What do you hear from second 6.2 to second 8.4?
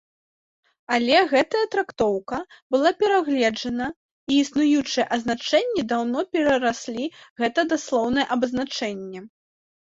перараслі гэта даслоўнае